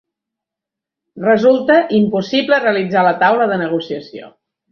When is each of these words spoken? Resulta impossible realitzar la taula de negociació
Resulta 1.25 1.75
impossible 1.99 2.59
realitzar 2.65 3.05
la 3.09 3.13
taula 3.25 3.49
de 3.55 3.63
negociació 3.67 4.35